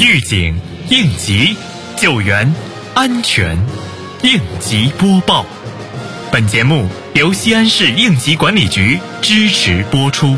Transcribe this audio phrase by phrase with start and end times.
[0.00, 0.54] 预警、
[0.90, 1.56] 应急、
[1.96, 2.54] 救援、
[2.94, 3.58] 安全，
[4.22, 5.44] 应急播报。
[6.30, 10.36] 本节目由西安市应急管理局支持播出。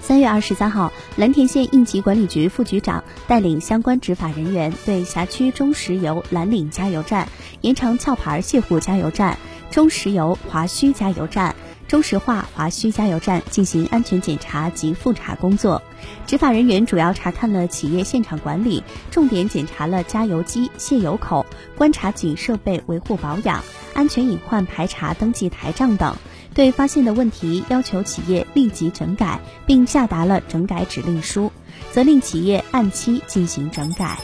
[0.00, 7.28] 三月二十三号，蓝田县应急管理局副局长带领相关执法人员对辖区中石油蓝岭加油站、
[7.60, 9.38] 延长壳牌卸湖加油站、
[9.70, 11.54] 中石油华胥加油站。
[11.88, 15.82] 中石化华胥加油站进行安全检查及复查工作，
[16.26, 21.46] 执法人员主要查看了企业现场管理，重点检查了加油机、泄油口、
[21.76, 26.14] 观察井设备维护保养、安全隐患排查登记台账等。
[26.54, 31.50] 对发现的问题，要求企业立即整改，并下达了整改指令书，
[31.90, 34.18] 责令企业按期进行整改。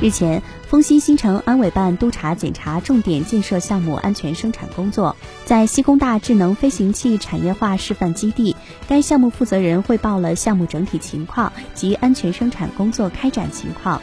[0.00, 8.54] 日前，丰西新城安委办督查检查重点建设项目安全生产工作，在西工大智能飞行器产业化示范基地，
[8.86, 14.00] 该项目负责人汇报了项目整体情况及安全生产工作开展情况。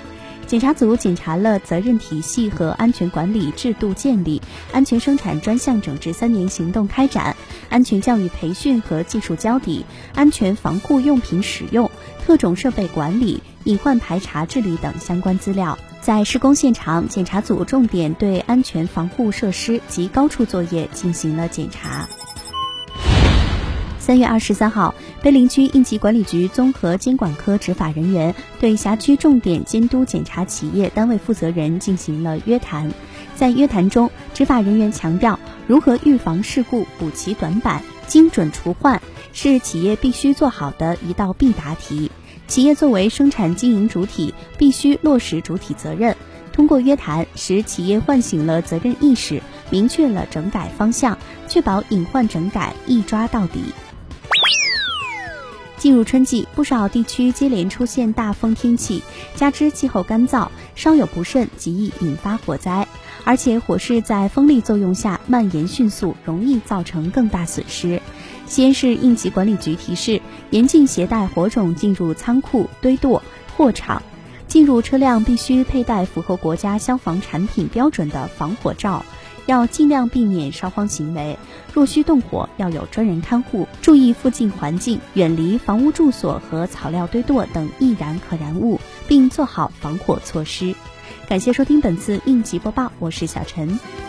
[0.47, 7.35] 检查组检查了责任体系和安全管理制度建立、安全生产专项整治三年行动开展、
[7.69, 11.89] 安全教育培训和技术交底、安全防护用品使用、
[12.23, 13.41] 特种设备管理。
[13.65, 22.07] 隐患排查治理等相关资料，在施工现场，检查组重点对安全防护设施及高处作业进行了检查。
[24.06, 32.92] 三月二十三号，碑林区应急管理局综合监管科执法人员对辖区重点监督检查企业单位负责人进行了约谈。
[33.36, 39.02] 在约谈中，执法人员强调，如何预防事故、补齐短板、精准除患，
[39.33, 42.11] 是企业必须做好的一道必答题。
[42.48, 46.16] 企业作为生产经营主体，必须落实主体责任。
[46.53, 51.17] 通过约谈，使企业唤醒了责任意识，明确了整改方向，
[51.48, 53.61] 确保隐患整改一抓到底。
[55.86, 59.03] 进入春季，不少地区接连出现大风天气，
[59.36, 62.87] 加之气候干燥，稍有不慎极易引发火灾。
[63.23, 68.02] 而且火势在风力作用下蔓延迅速，容易造成更大损失。
[68.48, 73.21] 西安市应急管理局提示：严禁携带火种进入仓库、堆垛、
[73.55, 74.02] 货场。
[74.48, 79.05] 进入车辆必须佩戴符合国家消防产品标准的防火罩。
[79.45, 81.38] 要尽量避免烧荒行为。
[81.73, 90.76] 若需动火，要有专人看护，注意附近环境，远离房屋住所和草料堆垛等易燃可燃物，并做好防火措施。
[91.28, 94.05] 感谢收听本次应急播报，我是小陈。